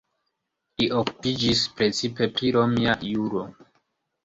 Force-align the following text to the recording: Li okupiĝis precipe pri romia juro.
Li 0.81 0.87
okupiĝis 1.01 1.61
precipe 1.81 2.31
pri 2.41 2.51
romia 2.59 2.99
juro. 3.13 3.47